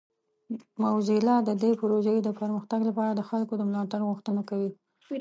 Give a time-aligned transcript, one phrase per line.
[0.81, 4.71] موزیلا د دې پروژې د پرمختګ لپاره د خلکو د ملاتړ غوښتنه کوي.